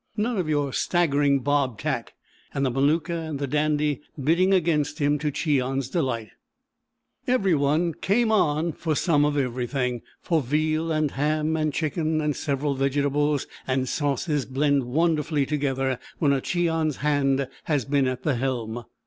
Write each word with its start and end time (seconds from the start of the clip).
None 0.17 0.37
of 0.39 0.49
your 0.49 0.73
staggering 0.73 1.41
Bob 1.41 1.77
tack"; 1.77 2.13
and 2.55 2.65
the 2.65 2.71
Maluka 2.71 3.29
and 3.29 3.37
the 3.37 3.45
Dandy 3.45 4.01
bidding 4.19 4.51
against 4.51 4.97
him, 4.97 5.19
to 5.19 5.29
Cheon's 5.31 5.89
delight, 5.89 6.29
every 7.27 7.53
one 7.53 7.93
"came 7.93 8.31
on" 8.31 8.71
for 8.71 8.95
some 8.95 9.23
of 9.23 9.37
everything; 9.37 10.01
for 10.19 10.41
veal 10.41 10.91
and 10.91 11.11
ham 11.11 11.55
and 11.55 11.71
chicken 11.71 12.19
and 12.19 12.35
several 12.35 12.73
vegetables 12.73 13.45
and 13.67 13.87
sauces 13.87 14.47
blend 14.47 14.85
wonderfully 14.85 15.45
together 15.45 15.99
when 16.17 16.33
a 16.33 16.41
Cheon's 16.41 16.95
hand 17.05 17.47
has 17.65 17.85
been 17.85 18.07
at 18.07 18.23
the 18.23 18.33
helm. 18.33 18.85